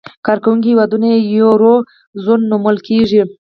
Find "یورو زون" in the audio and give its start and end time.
1.37-2.41